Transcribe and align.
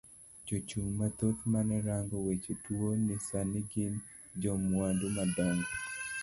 Jo 0.47 0.57
chung 0.67 0.89
mathoth 0.99 1.41
mane 1.51 1.75
rango 1.87 2.17
weche 2.25 2.53
tuo 2.63 2.89
ni 3.05 3.15
sani 3.27 3.59
gin 3.71 3.93
jomwandu 4.41 5.05
madongo. 5.17 5.67